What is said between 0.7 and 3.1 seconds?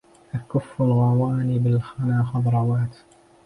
الغواني بالخنا خضرات